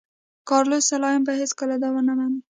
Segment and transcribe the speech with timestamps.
[0.49, 2.39] کارلوس سلایم به هېڅکله دا ونه مني.